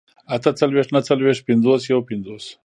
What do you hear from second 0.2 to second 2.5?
اتهڅلوېښت، نههڅلوېښت، پينځوس، يوپينځوس